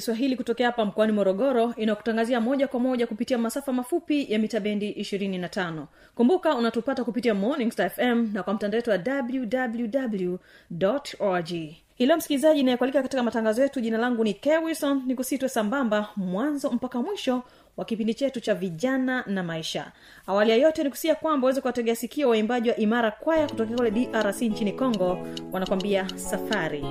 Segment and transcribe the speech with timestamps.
[0.00, 4.92] kiswahili kutokea hapa mkoani morogoro inakutangazia moja kwa moja kupitia masafa mafupi ya mita bendi
[4.92, 5.84] 25
[6.14, 10.36] kumbuka unatupata kupitia morning star fm na kwa mtandao wetu wa www
[11.18, 11.50] org
[11.98, 17.02] ilo msikilizaji inayekualika katika matangazo yetu jina langu ni kewison ni kusitwe sambamba mwanzo mpaka
[17.02, 17.42] mwisho
[17.76, 19.92] wa kipindi chetu cha vijana na maisha.
[20.26, 23.90] Awali ya yote ni kusia kwamba uweze kuwategea sikio waimbaji wa imara kwaya kutokea kule
[23.90, 25.18] drc nchini congo
[25.52, 26.84] wanakwambia Safari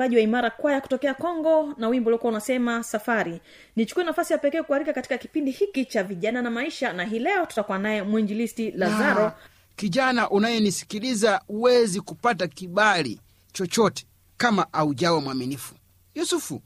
[0.00, 3.40] waimbaji wa imara kwaya kutokea congo na wimbo uliokuwa unasema safari.
[3.76, 7.46] Nichukue nafasi ya pekee kuarika katika kipindi hiki cha vijana na maisha na hii leo
[7.46, 9.22] tutakuwa naye mwinjilisti lazaro.
[9.24, 9.32] Na,
[9.76, 13.20] kijana unayenisikiliza huwezi kupata kibali
[13.52, 14.06] chochote
[14.36, 15.74] kama aujawa mwaminifu.
[16.14, 16.62] Yusufu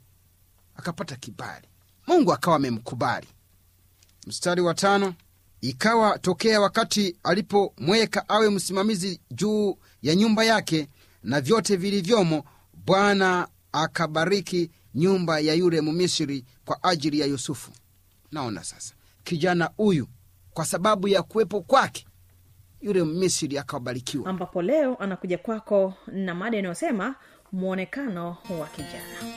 [0.77, 1.69] akapata kibali.
[2.07, 3.27] Mungu akawa amemkubali.
[4.27, 5.15] Mstari wa tano
[5.61, 10.89] ikawa tokea wakati alipomweka awe msimamizi juu ya nyumba yake
[11.23, 12.45] na vyote vilivyomo
[12.87, 17.71] bwana akabariki nyumba ya yule mumisiri kwa ajili ya yusufu.
[18.33, 18.95] Naona sasa
[19.25, 20.07] kijana huyu
[20.55, 22.07] kwa sababu ya kuwepo kwake
[22.81, 24.31] yule Mmisri akabarikiwa.
[24.31, 27.15] Ambapo leo anakuja kwako na mada inayosema
[27.53, 29.35] mwonekano wa kijana.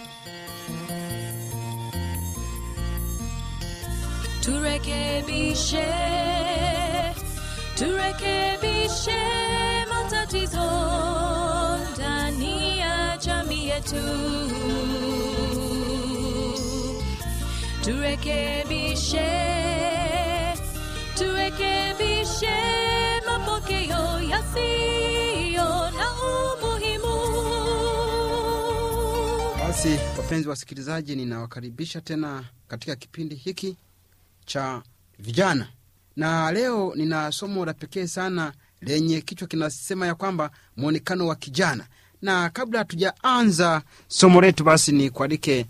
[4.42, 5.86] Turekebishe
[7.76, 9.18] turekebishe
[9.90, 10.62] matatizo
[13.94, 14.51] yetu
[17.84, 19.30] turekebishe
[21.18, 22.56] turekebishe
[23.25, 27.16] mapokeo yasiyo na umuhimu.
[29.60, 33.78] Basi wapenzi wasikilizaji ninawakaribisha tena katika kipindi hiki
[34.45, 34.84] cha
[35.19, 35.68] vijana.
[36.16, 41.88] Na leo nina somo la pekee sana lenye kichwa kinasema ya kwamba mwonekano wa kijana
[42.22, 45.66] na kabla hatujaanza somo letu basi ni kualike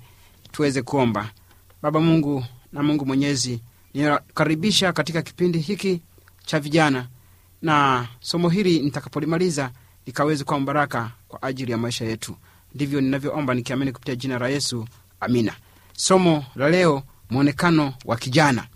[0.51, 1.29] tuweze kuomba.
[1.81, 3.59] Baba mungu na mungu mwenyezi
[3.93, 6.01] ninakaribisha katika kipindi hiki
[6.45, 7.07] cha vijana.
[7.61, 9.71] Na somo hili nitakapolimaliza
[10.05, 12.35] likaweze kuwa mbaraka kwa ajili ya maisha yetu.
[12.75, 14.87] Ndivyo ninavyoomba nikiamini kupitia jina la yesu.
[15.19, 15.53] Amina.
[15.93, 18.67] Somo la leo mwonekano wa kijana.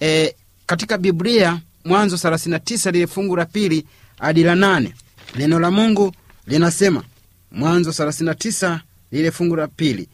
[0.00, 0.34] E,
[0.66, 3.86] katika biblia mwanzo 39 lile fungu la pili
[4.18, 4.94] hadi la nane
[5.36, 6.12] neno la mungu
[6.46, 7.04] linasema
[7.52, 8.80] mwanzo 39
[9.12, 10.08] lile fungu la pili.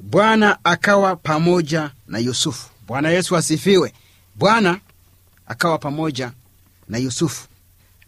[0.00, 2.68] Bwana akawa pamoja na yusufu.
[2.86, 3.92] Bwana yesu asifiwe.
[4.34, 4.80] Bwana
[5.46, 6.32] akawa pamoja
[6.88, 7.48] na yusufu.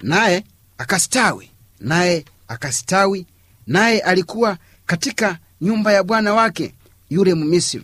[0.03, 0.44] Naye
[0.79, 1.50] akastawi.
[1.81, 3.26] Naye akastawi.
[3.67, 6.75] Naye alikuwa katika nyumba ya bwana wake
[7.11, 7.82] yule mmisri.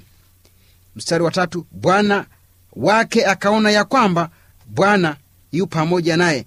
[0.97, 2.27] Mstari wa tatu bwana
[2.73, 4.31] wake akaona ya kwamba
[4.67, 5.17] bwana
[5.53, 6.47] yu pamoja naye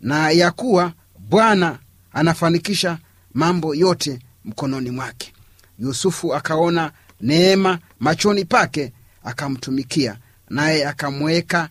[0.00, 1.78] na ya kuwa bwana
[2.20, 2.98] anafanikisha
[3.34, 5.32] mambo yote mkononi mwake.
[5.78, 8.92] Yusufu akaona neema machoni pake
[9.24, 10.18] akamtumikia
[10.50, 11.68] naye akamweka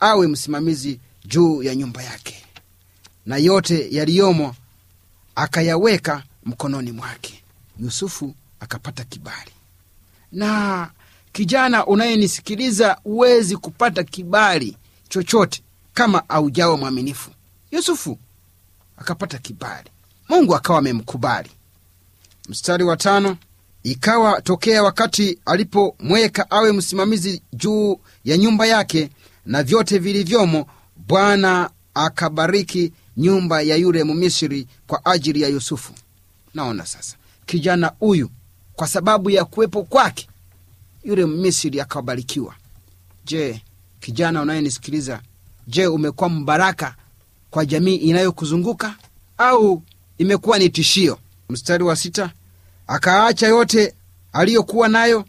[0.00, 2.44] awe msimamizi juu ya nyumba yake.
[3.26, 4.54] Na yote yaliyomo
[5.34, 7.42] akayaweka mkononi mwake.
[7.78, 9.50] Yusufu akapata kibali.
[10.32, 10.90] Na
[11.32, 14.76] kijana unayenisikiliza huwezi kupata kibali
[15.08, 15.62] chochote
[15.94, 17.30] kama aujawa mwaminifu.
[17.70, 18.18] Yusufu
[18.96, 19.90] akapata kibali.
[20.28, 21.50] Mungu akawa amemkubali.
[22.48, 23.36] Mstari wa tano
[23.82, 29.10] ikawa tokea wakati alipomweka awe msimamizi juu ya nyumba yake
[29.46, 30.66] na vyote vilivyomo
[31.08, 35.92] bwana akabariki nyumba ya yule mumisri kwa ajili ya yusufu.
[36.54, 38.30] Naona sasa kijana huyu
[38.74, 40.28] kwa sababu ya kuwepo kwake
[41.04, 42.54] yule mmisiri akabarikiwa.
[43.24, 43.62] Je
[44.00, 45.20] kijana unayenisikiliza
[45.66, 46.96] je umekuwa mbaraka
[47.54, 48.94] kwa jamii inayokuzunguka
[49.38, 49.82] au
[50.18, 51.18] imekuwa ni tishio?
[51.48, 52.30] Mstari wa sita.
[52.86, 53.94] Akaacha yote
[54.32, 55.24] aliyokuwa nayo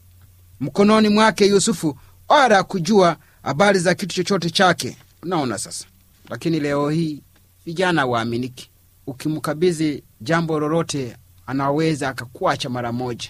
[0.60, 1.98] mkononi mwake yusufu
[2.29, 4.98] wala kujua habari za kitu chochote chake.
[5.24, 5.86] Unaona sasa.
[6.29, 7.22] Lakini leo hii
[7.65, 8.70] vijana waaminiki.
[9.08, 11.17] Ukimkabidhi jambo lolote
[11.48, 13.29] anaweza akakuacha mara moja.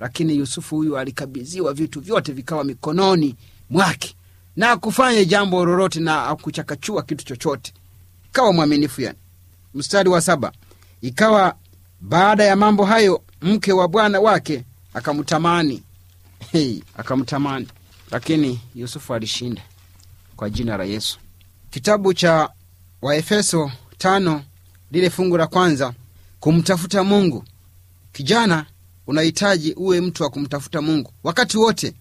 [0.00, 3.36] Lakini yusufu huyu alikabidhiwa vitu vyote vikawa mikononi
[3.70, 4.14] mwake.
[4.56, 7.72] Na akufanye jambo lolote na akuchakachua kitu chochote
[8.30, 9.18] ikawa mwaminifu yani.
[9.74, 10.52] Mstari wa saba
[11.00, 11.54] ikawa
[12.00, 15.82] baada ya mambo hayo mke wa bwana wake akamtamani.
[16.52, 17.68] Hey, akamtamani.
[18.10, 19.62] Lakini yusufu alishinda
[20.36, 21.18] kwa jina la yesu.
[21.70, 22.50] Kitabu cha
[23.02, 24.44] waefeso tano
[24.90, 25.92] lile fungu la kwanza
[26.40, 27.44] kumtafuta mungu.
[28.12, 28.66] Kijana
[29.06, 31.94] unahitaji uwe mtu wa kumtafuta mungu wakati wote.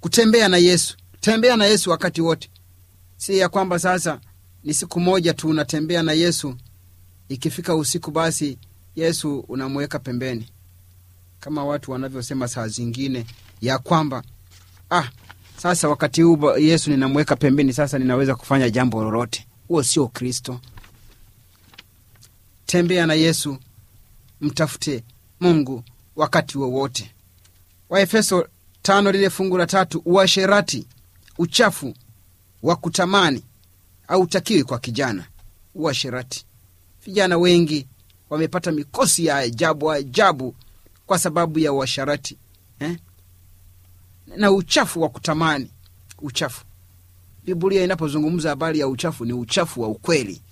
[0.00, 0.96] Kutembea na yesu.
[1.20, 2.50] Tembea na yesu wakati wote.
[3.16, 4.20] Si ya kwamba sasa
[4.64, 6.54] ni siku moja tu unatembea na yesu.
[7.28, 8.58] Ikifika usiku basi
[8.96, 10.48] yesu unamweka pembeni.
[11.40, 13.26] Kama watu wanavyosema saa zingine
[13.60, 14.22] ya kwamba
[14.90, 15.08] ah
[15.56, 19.46] sasa wakati huu yesu ninamweka pembeni sasa ninaweza kufanya jambo lolote.
[19.68, 20.60] Huo sio kristo.
[22.66, 23.58] Tembea na yesu
[24.40, 25.04] mtafute
[25.40, 25.84] mungu
[26.16, 27.10] wakati wowote.
[27.88, 28.48] Waefeso
[28.82, 30.86] tano lile fungu la tatu uasherati
[31.38, 31.94] uchafu
[32.62, 33.42] wa kutamani
[34.10, 35.26] hautakiwi kwa kijana.
[35.74, 36.44] Uasherati
[37.04, 37.86] vijana wengi
[38.30, 40.54] wamepata mikosi ya ajabu ajabu
[41.06, 42.36] kwa sababu ya uasharati
[42.80, 42.98] eh?
[44.36, 45.70] na uchafu wa kutamani.
[46.18, 46.64] Uchafu.
[47.44, 50.42] Biblia inapozungumza habari ya uchafu ni uchafu wa ukweli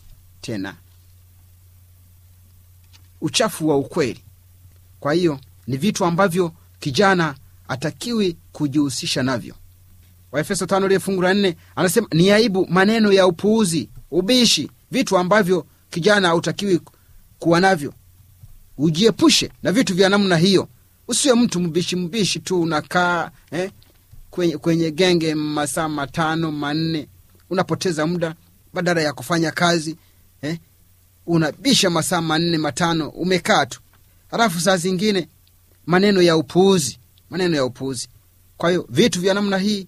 [0.41, 0.77] tena.
[3.21, 4.21] Uchafu wa ukweli.
[5.00, 7.35] Kwa hiyo ni vitu ambavyo kijana
[7.69, 9.55] atakiwi kujihusisha navyo
[10.33, 15.67] waefeso tano lile fungu la nne anasema ni aibu maneno ya upuuzi ubishi vitu ambavyo
[15.91, 16.81] kijana hautakiwi
[17.39, 17.95] kuwa navyo.
[18.79, 20.69] Ujiepushe na vitu vya namna hiyo.
[21.09, 23.71] Usiwe mtu mbishi mbishi tu unakaa eh,
[24.31, 27.09] kwenye, kwenye genge masaa matano manne.
[27.51, 28.35] Unapoteza muda
[28.75, 29.97] badala ya kufanya kazi
[30.43, 30.59] eh,
[31.27, 33.81] unabisha masaa manne matano umekaa tu.
[34.31, 35.29] Halafu saa zingine
[35.87, 36.99] maneno ya upuuzi
[37.31, 38.09] maneno ya upuuzi.
[38.57, 39.87] Kwa hiyo vitu vya namna hii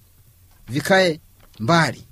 [0.71, 1.21] vikae
[1.59, 2.05] mbali.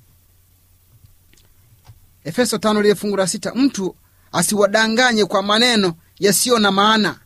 [2.25, 3.97] Efeso tano lile fungu la sita mtu
[4.33, 7.21] asiwadanganye kwa maneno yasiyo na maana.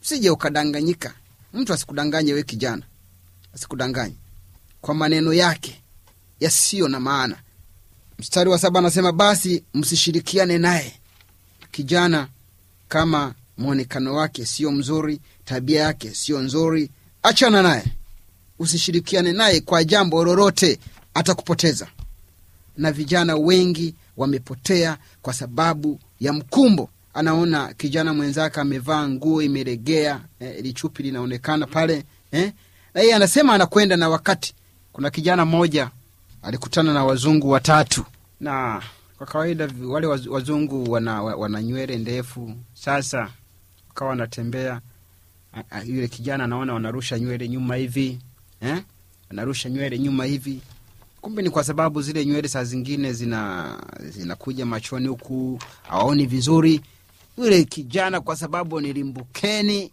[0.00, 1.14] Sije ukadanganyika.
[1.52, 2.82] Mtu asikudanganye we kijana.
[3.54, 4.14] Asikudanganye
[4.80, 5.82] kwa maneno yake
[6.40, 7.36] yasiyo na maana.
[8.18, 11.00] Mstari wa saba anasema basi msishirikiane naye
[11.70, 12.28] kijana
[12.88, 16.90] kama mwonekano wake sio mzuri tabia yake sio nzuri
[17.22, 17.84] achana naye
[18.58, 20.78] usishirikiane naye kwa jambo lolote
[21.14, 21.86] atakupoteza.
[22.76, 26.90] Na vijana wengi wamepotea kwa sababu ya mkumbo.
[27.14, 32.52] Anaona kijana mwenzake amevaa nguo imelegea eh, lichupi linaonekana pale eh?
[32.94, 34.54] na yeye anasema anakwenda na wakati.
[34.92, 35.90] Kuna kijana mmoja
[36.42, 38.04] alikutana na wazungu watatu.
[38.40, 38.82] Na
[39.18, 42.54] kwa kawaida wale wazungu wana, wana nywele ndefu.
[42.74, 43.30] Sasa
[43.88, 44.80] wakawa wanatembea
[45.86, 48.18] yule kijana anaona wanarusha nywele nyuma hivi
[48.60, 48.82] eh?
[49.30, 50.60] wanarusha nywele nyuma hivi.
[51.20, 55.58] Kumbe ni kwa sababu zile nywele saa zingine zina zinakuja machoni huku
[55.90, 56.80] awaoni vizuri.
[57.38, 59.92] Yule kijana kwa sababu ni limbukeni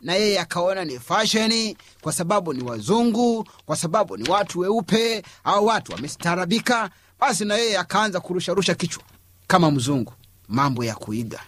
[0.00, 5.66] na yeye akaona ni fasheni kwa sababu ni wazungu kwa sababu ni watu weupe au
[5.66, 6.90] watu wamestarabika,
[7.20, 9.02] basi na yeye akaanza kurusharusha kichwa
[9.46, 10.12] kama mzungu
[10.48, 11.40] mambo ya kuiga.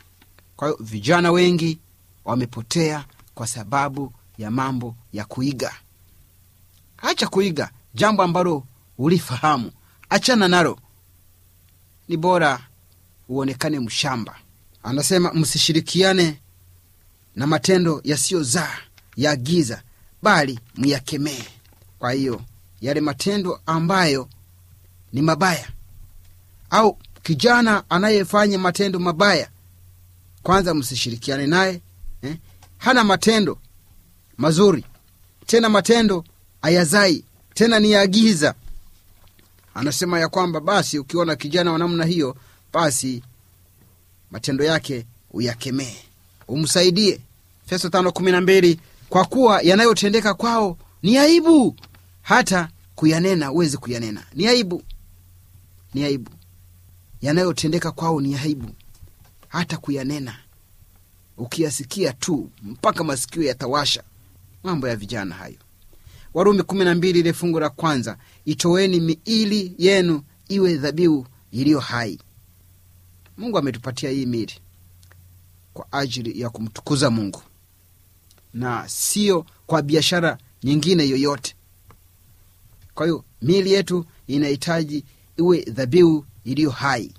[0.57, 1.79] Kwa hiyo vijana wengi
[2.25, 5.73] wamepotea kwa sababu ya mambo ya kuiga
[7.05, 8.65] acha kuiga jambo ambalo
[8.99, 9.73] ulifahamu.
[10.11, 10.79] Achana nalo.
[12.09, 12.61] Ni bora
[13.29, 14.37] uonekane mshamba.
[14.83, 16.41] Anasema msishirikiane
[17.37, 18.79] na matendo yasiyozaa
[19.17, 19.83] ya giza
[20.23, 21.45] bali myakemee
[21.99, 22.41] kwa hiyo
[22.81, 24.29] yale matendo ambayo
[25.13, 25.69] ni mabaya
[26.71, 29.49] au kijana anayefanya matendo mabaya
[30.43, 31.81] kwanza msishirikiane naye
[32.23, 32.37] eh?
[32.79, 33.59] hana matendo
[34.39, 34.85] mazuri.
[35.47, 36.25] Tena matendo
[36.65, 38.09] ayazai tena ni ya
[39.75, 42.37] anasema ya kwamba basi ukiona kijana wa namna hiyo
[42.73, 43.23] basi
[44.31, 45.97] matendo yake uyakemee.
[46.49, 47.21] Umsaidie.
[47.67, 51.77] Feso tano kumi na mbili kwa kuwa yanayotendeka kwao ni aibu.
[52.23, 54.23] Hata kuyanena uwezi kuyanena.
[54.35, 54.83] Ni aibu.
[55.95, 56.31] Ni aibu.
[57.23, 58.71] Yanayotendeka kwao ni aibu.
[59.49, 60.37] Hata kuyanena.
[61.37, 64.03] Ukiyasikia tu mpaka masikio yatawasha.
[64.63, 65.57] Mambo ya vijana hayo
[66.35, 72.19] warumi kumi na mbili ile fungu la kwanza itoweni miili yenu iwe dhabihu iliyo hai.
[73.37, 74.55] Mungu ametupatia hii miili
[75.75, 77.43] kwa ajili ya kumtukuza mungu
[78.55, 81.55] na sio kwa biashara nyingine yoyote.
[82.95, 85.05] Kwa hiyo miili yetu inahitaji
[85.37, 87.13] iwe dhabihu iliyo hai.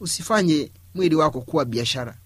[0.00, 2.16] Usifanye mwili wako kuwa biashara.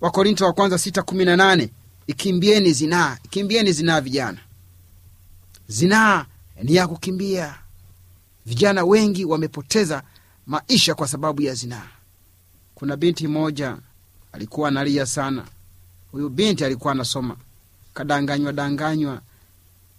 [0.00, 1.70] Wakorinto wa kwanza sita kumi na nane
[2.06, 4.38] ikimbieni zinaa ikimbieni zinaa vijana
[5.68, 6.26] zinaa
[6.62, 7.54] ni ya kukimbia.
[8.46, 10.02] Vijana wengi wamepoteza
[10.46, 11.88] maisha kwa sababu ya zinaa.
[12.74, 13.76] Kuna binti moja
[14.32, 15.44] alikuwa analia sana.
[16.12, 17.36] Huyu binti alikuwa anasoma.
[17.94, 19.20] Kadanganywa danganywa.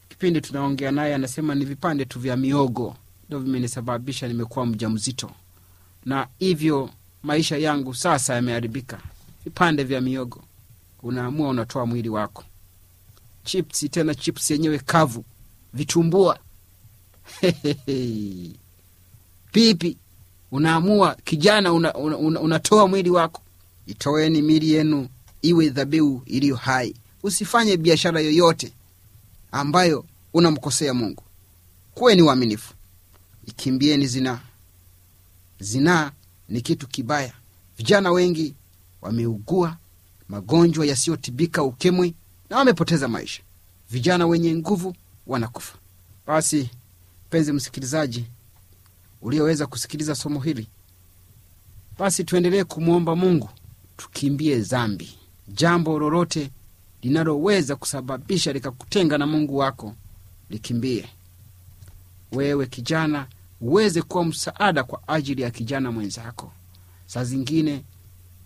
[0.10, 2.96] Kipindi tunaongea naye anasema ni vipande tu vya miogo.
[3.30, 5.32] Ndo vimenisababisha nimekuwa mja mzito
[6.06, 6.90] na hivyo
[7.24, 9.00] maisha yangu sasa yameharibika.
[9.44, 10.44] Vipande vya miogo.
[11.04, 12.44] Unaamua unatoa mwili wako.
[13.44, 15.26] Chipsi tena chipsi yenyewe kavu
[15.78, 16.40] vitumbua.
[19.52, 19.98] Pipi
[20.52, 23.42] unaamua kijana unatoa una, una, unatoa mwili wako.
[23.88, 25.10] Itoeni mili yenu
[25.42, 26.96] iwe dhabihu iliyo hai.
[27.24, 28.74] Usifanye biashara yoyote
[29.52, 31.24] ambayo unamkosea mungu.
[31.96, 32.74] Kuweni waaminifu.
[33.48, 34.40] Ikimbieni zinaa
[35.60, 36.12] zinaa
[36.50, 37.34] ni kitu kibaya.
[37.78, 38.54] Vijana wengi
[39.02, 39.78] wameugua
[40.30, 42.14] magonjwa yasiyotibika ukimwi
[42.50, 43.42] na wamepoteza maisha.
[43.92, 44.96] Vijana wenye nguvu
[45.28, 45.78] wanakufa.
[46.28, 46.70] Basi
[47.28, 48.26] mpenzi msikilizaji
[49.22, 50.68] ulioweza kusikiliza somo hili
[52.00, 53.50] basi tuendelee kumwomba mungu
[53.98, 55.18] tukimbie dhambi.
[55.48, 56.50] Jambo lolote
[57.02, 59.96] linaloweza kusababisha likakutenga na mungu wako
[60.50, 61.10] likimbie.
[62.32, 63.28] Wewe kijana
[63.62, 66.52] uweze kuwa msaada kwa ajili ya kijana mwenzako.
[67.06, 67.84] Saa zingine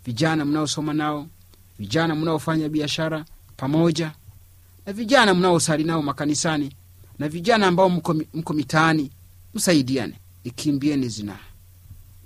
[0.05, 1.27] vijana mnaosoma nao
[1.79, 3.25] vijana mnaofanya biashara
[3.57, 4.11] pamoja
[4.85, 6.75] na vijana mnaosali nao makanisani
[7.19, 9.11] na vijana ambao mko, mko mitaani
[9.53, 11.39] msaidiane ikimbieni zinaa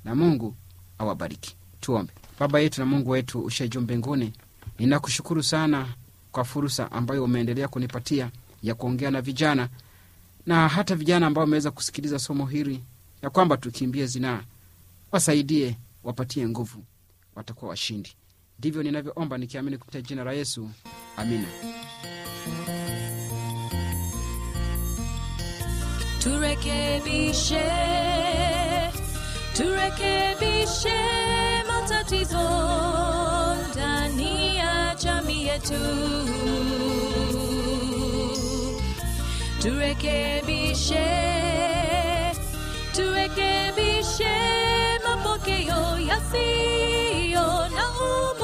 [0.03, 0.55] na mungu
[0.97, 1.55] awabariki.
[1.81, 2.13] Tuombe.
[2.39, 4.33] Baba yetu na mungu wetu ushe mbinguni
[4.79, 5.88] ninakushukuru sana
[6.31, 8.31] kwa fursa ambayo umeendelea kunipatia
[8.63, 9.69] ya kuongea na vijana
[10.45, 12.83] na hata vijana ambao wameweza kusikiliza somo hili
[13.21, 14.43] ya kwamba tukimbie zinaa
[15.12, 16.83] wasaidie wapatie nguvu
[17.35, 18.09] watakuwa washindi.
[18.59, 20.69] Ndivyo ninavyoomba nikiamini kupitia jina la yesu.
[21.17, 21.47] Amina
[26.25, 27.65] turekebishe
[29.58, 30.99] turekebishe
[31.67, 32.47] matatizo
[33.71, 35.82] ndani ya jamii yetu.
[39.62, 41.08] Turekebishe
[42.95, 44.36] turekebishe
[45.08, 48.35] mapokeo yasiyo na umuhimu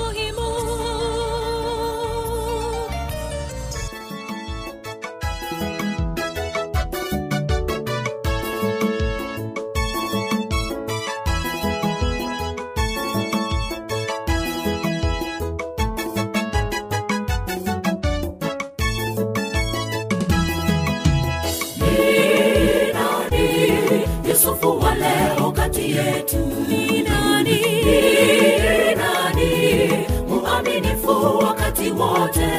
[31.81, 32.51] wakati wote,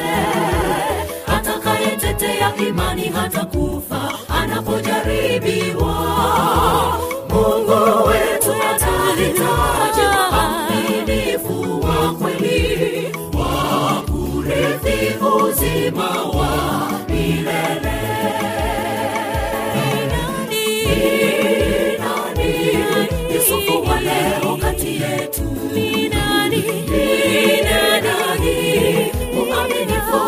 [1.27, 4.02] atakayetetea imani hata kufa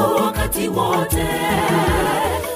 [0.07, 1.25] wakati wote,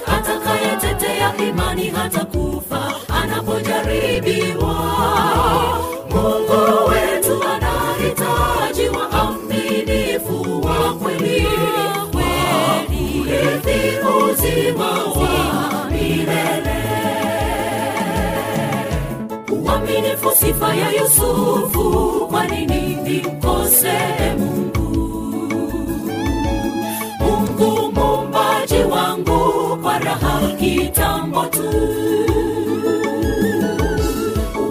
[0.06, 4.74] atakayetetea imani hata kufa anapojaribiwa.
[6.10, 11.46] Mungu wetu anahitaji waaminifu wa kweli
[12.12, 13.98] kurithi
[14.30, 16.80] uzima wa milele.
[19.64, 23.92] Uaminifu sifa ya yusufu kwa nini nimkose
[24.38, 24.49] mungu
[30.04, 31.70] raha kitambo tu.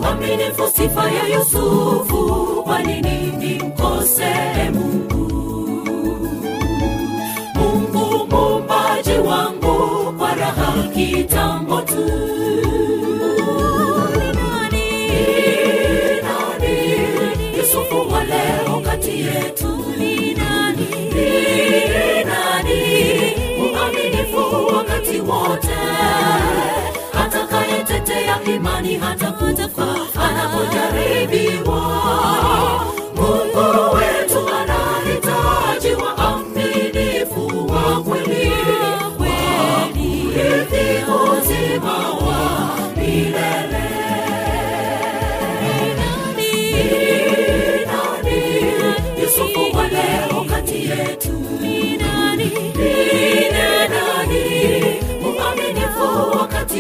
[0.01, 4.33] Uaminifu sifa ya yusufu kwa nini nimkose
[4.73, 5.31] mungu?
[7.55, 10.35] Mungu mumbaji wangu kwa
[10.95, 12.05] kitambo tu
[24.57, 25.75] wakati wote,
[27.25, 29.31] atakayetetea imani hata
[30.29, 31.79] anapojaribiwa.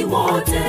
[0.09, 0.68] Wote,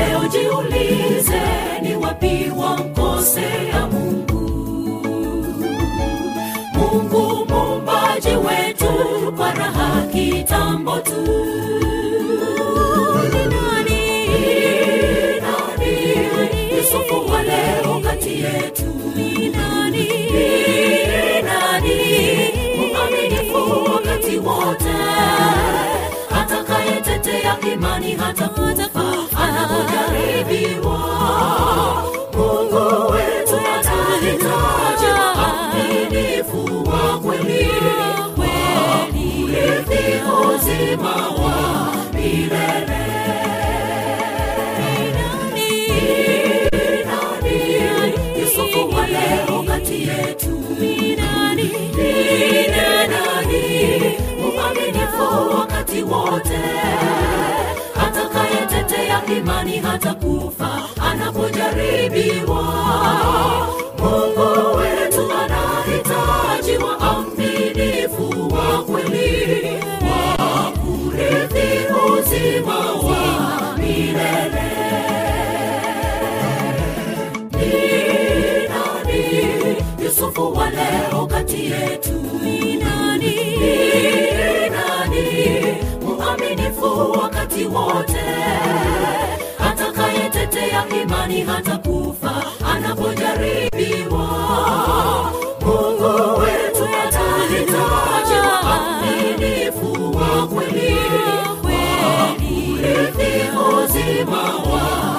[0.00, 1.42] leo jiulize
[1.82, 4.40] ni wapi wamkosea mungu?
[6.74, 8.92] Mungu mumbaji wetu
[9.36, 11.24] kwa raha kitambo tu
[87.22, 88.24] wakati wote.
[89.70, 92.42] Atakayetetea imani hata kufa
[92.74, 94.26] anapojaribiwa
[95.60, 100.96] mungu wetu atahitaji waaminifu wa kweli.
[102.38, 105.09] Kurithi uzima wa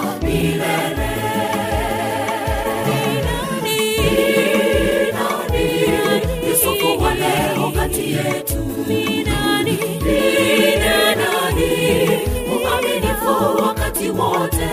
[14.10, 14.70] wote.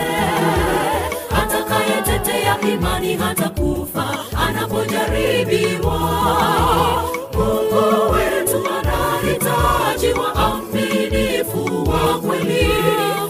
[1.41, 5.99] Atakayetetea imani hata kufa anapojaribiwa
[7.33, 12.69] mungu wetu anahitaji waaminifu wa kweli.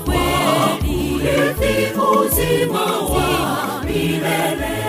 [0.06, 4.80] Kurithi uzima wa milele.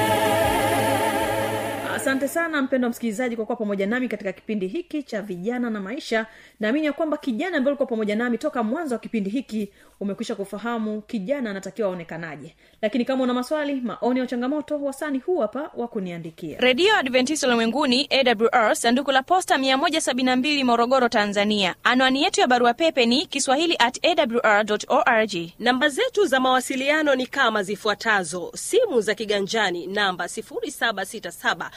[1.97, 6.27] Asante sana mpendo msikilizaji kwa kuwa pamoja nami katika kipindi hiki cha vijana na maisha.
[6.61, 9.69] Naamini ya kwamba kijana ambaye ulikuwa pamoja nami toka mwanzo wa kipindi hiki
[10.01, 12.55] umekwisha kufahamu kijana anatakiwa aonekanaje.
[12.83, 16.59] Lakini kama una maswali maoni ya changamoto wasani huu hapa wa kuniandikia.
[16.59, 21.75] Redio adventist ulimwenguni awr sanduku la posta 172 morogoro tanzania.
[21.85, 25.33] Anwani yetu ya barua pepe ni kiswahili at awr org.
[25.59, 28.53] Namba zetu za mawasiliano ni kama zifuatazo.
[28.55, 31.71] Simu za kiganjani namba 767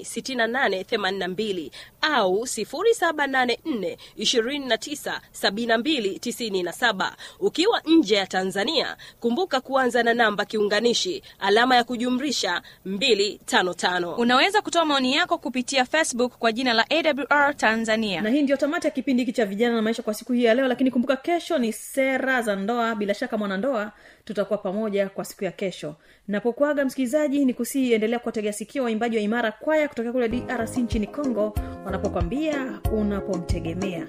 [0.00, 11.84] 56882 au 784 297297 ukiwa nje ya tanzania kumbuka kuanza na namba kiunganishi alama ya
[11.84, 18.20] kujumrisha 255 unaweza kutoa maoni yako kupitia facebook kwa jina la awr tanzania.
[18.20, 20.54] Na hii ndio tamati ya kipindi hiki cha vijana na maisha kwa siku hii ya
[20.54, 22.94] leo lakini kumbuka kesho ni sera za ndoa.
[22.94, 23.92] Bila shaka mwanandoa
[24.24, 25.96] tutakuwa pamoja kwa siku ya kesho.
[26.28, 31.06] Napokuaga msikilizaji ni kusii endelea kuwategea sikio waimbaji wa imara kwaya kutokea kule drc nchini
[31.06, 31.54] congo
[31.84, 34.06] wanapokwambia unapomtegemea.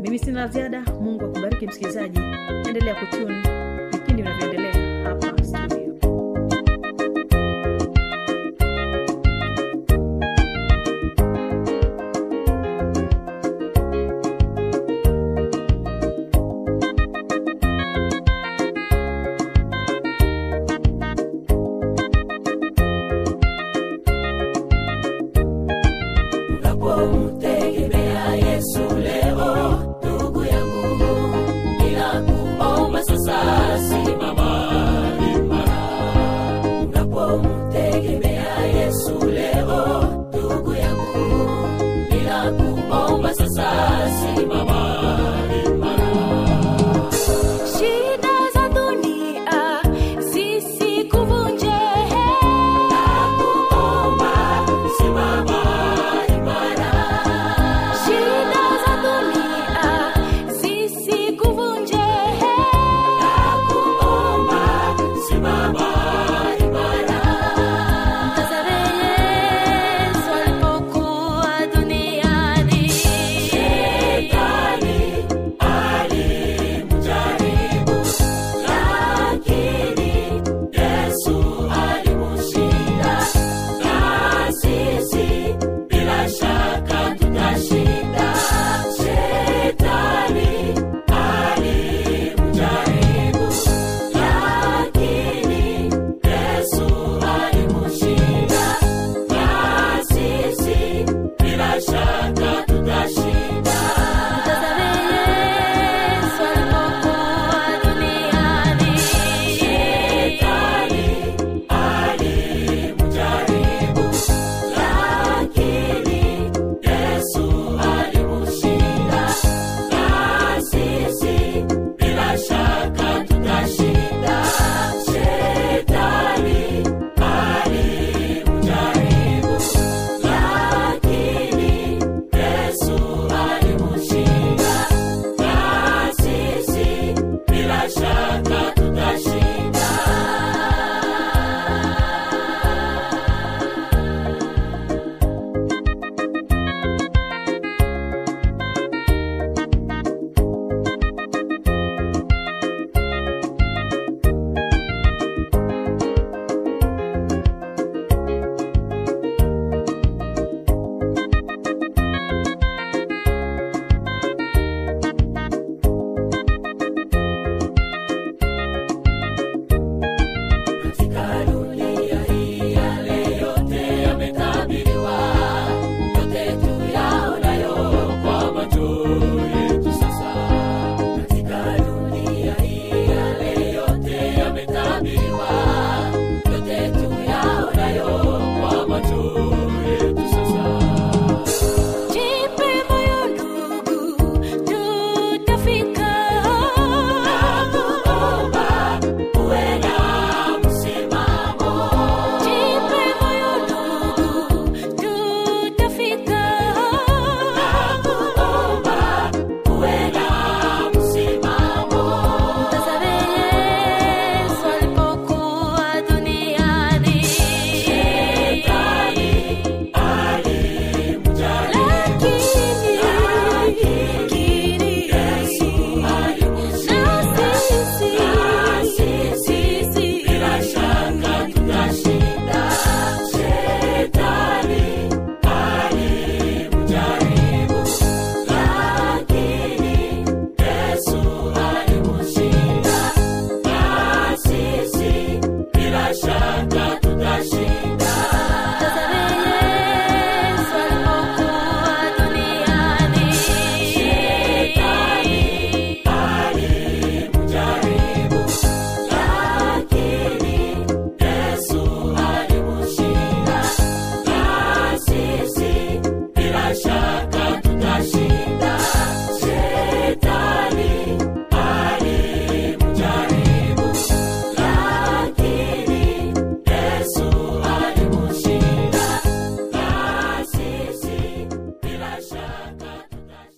[0.00, 2.18] Mimi sina ziada mungu akubariki msikilizaji.
[2.68, 3.34] Endelea kutuni
[3.92, 5.32] vipindi vinavyoendelea hapa